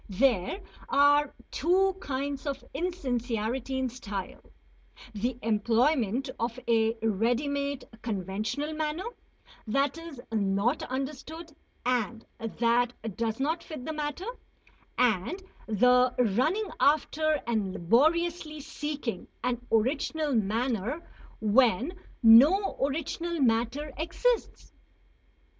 There 0.09 0.59
are 0.89 1.31
two 1.51 1.95
kinds 1.99 2.47
of 2.47 2.63
insincerity 2.73 3.77
in 3.77 3.87
style, 3.87 4.41
the 5.13 5.37
employment 5.43 6.27
of 6.39 6.59
a 6.67 6.97
ready 7.03 7.47
made 7.47 7.85
conventional 8.01 8.73
manner 8.73 9.03
that 9.67 9.99
is 9.99 10.19
not 10.31 10.81
understood 10.81 11.55
and 11.85 12.25
that 12.39 12.93
does 13.15 13.39
not 13.39 13.63
fit 13.63 13.85
the 13.85 13.93
matter; 13.93 14.25
and 14.97 15.43
the 15.67 16.15
running 16.17 16.71
after 16.79 17.39
and 17.45 17.71
laboriously 17.71 18.59
seeking 18.59 19.27
an 19.43 19.63
original 19.71 20.33
manner 20.33 21.07
when 21.41 21.93
no 22.23 22.75
original 22.83 23.39
matter 23.39 23.93
exists. 23.99 24.73